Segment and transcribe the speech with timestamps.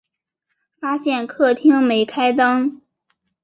[0.79, 2.81] 发现客厅没开灯